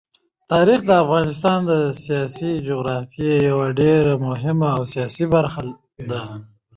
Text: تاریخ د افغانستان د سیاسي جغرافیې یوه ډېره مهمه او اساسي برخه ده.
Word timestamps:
تاریخ 0.51 0.79
د 0.85 0.91
افغانستان 1.03 1.59
د 1.71 1.73
سیاسي 2.03 2.51
جغرافیې 2.67 3.35
یوه 3.49 3.67
ډېره 3.79 4.13
مهمه 4.27 4.67
او 4.75 4.81
اساسي 4.87 5.25
برخه 5.35 5.61
ده. 6.09 6.21